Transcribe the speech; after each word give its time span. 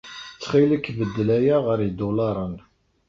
Ttxil-k 0.35 0.85
beddel 0.97 1.29
aya 1.37 1.57
ɣer 1.65 1.79
yidulaṛen. 1.81 2.55